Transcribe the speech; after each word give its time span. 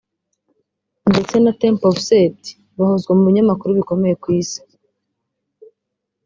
ndetse 1.11 1.35
na 1.39 1.51
’’Temple 1.59 1.87
of 1.89 1.97
Set’’ 2.07 2.41
bahozwa 2.77 3.11
mu 3.17 3.23
binyamakuru 3.27 3.71
bikomeye 3.79 4.13
ku 4.23 4.27
isi 4.41 4.61